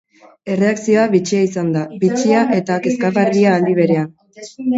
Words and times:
Erreakzioa 0.53 1.03
bitxia 1.11 1.41
izan 1.47 1.69
da, 1.75 1.83
bitxia 2.05 2.41
eta 2.61 2.79
kezkagarria 2.87 3.53
aldi 3.61 3.79
berean. 3.83 4.11